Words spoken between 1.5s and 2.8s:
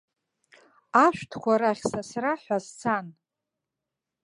рахь сасра ҳәа